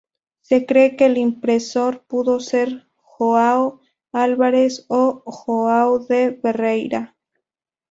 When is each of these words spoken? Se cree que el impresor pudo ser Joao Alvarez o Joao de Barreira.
Se 0.41 0.65
cree 0.65 0.95
que 0.95 1.05
el 1.05 1.15
impresor 1.19 2.03
pudo 2.07 2.39
ser 2.39 2.87
Joao 2.95 3.81
Alvarez 4.11 4.85
o 4.87 5.21
Joao 5.27 5.99
de 5.99 6.31
Barreira. 6.41 7.15